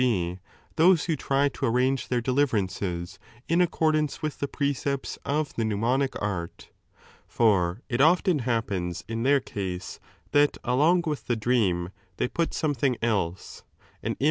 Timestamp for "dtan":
14.17-14.19